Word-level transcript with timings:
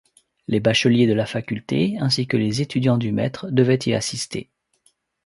Les 0.47 0.59
bacheliers 0.59 1.05
de 1.05 1.13
la 1.13 1.27
faculté 1.27 1.95
ainsi 1.99 2.25
que 2.25 2.35
les 2.35 2.59
étudiants 2.63 2.97
du 2.97 3.11
maître 3.11 3.51
devaient 3.51 3.77
y 3.85 3.93
assister. 3.93 4.49